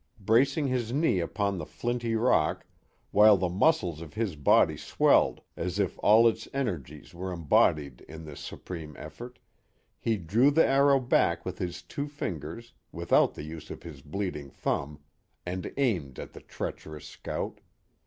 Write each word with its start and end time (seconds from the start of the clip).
Bracing 0.19 0.65
his 0.65 0.91
knee 0.91 1.19
upon 1.19 1.59
the 1.59 1.65
flinty 1.67 2.15
rock, 2.15 2.65
while 3.11 3.37
the 3.37 3.49
muscles 3.49 4.01
of 4.01 4.15
his 4.15 4.35
body 4.35 4.75
swelled 4.75 5.41
as 5.55 5.77
if 5.77 5.99
all 5.99 6.25
of 6.25 6.33
its 6.33 6.47
energies 6.55 7.13
were 7.13 7.31
em 7.31 7.43
bodied 7.43 8.01
in 8.09 8.25
this 8.25 8.39
supreme 8.39 8.95
effort, 8.97 9.37
he 9.99 10.17
drew 10.17 10.49
the 10.49 10.65
arrow 10.65 10.99
back 10.99 11.45
with 11.45 11.59
his 11.59 11.83
two 11.83 12.07
fingers, 12.07 12.73
without 12.91 13.35
the 13.35 13.43
use 13.43 13.69
of 13.69 13.83
his 13.83 14.01
bleeding 14.01 14.49
thumb, 14.49 14.99
and 15.45 15.71
aimed 15.77 16.17
at 16.17 16.33
the 16.33 16.41
treacherous 16.41 17.05
scout. 17.05 17.59